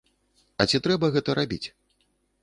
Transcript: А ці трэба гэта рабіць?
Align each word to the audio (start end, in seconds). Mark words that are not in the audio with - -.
А 0.63 0.65
ці 0.71 0.79
трэба 0.87 1.09
гэта 1.15 1.35
рабіць? 1.39 1.61